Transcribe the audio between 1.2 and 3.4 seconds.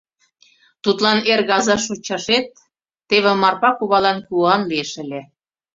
эрге аза шочашет, теве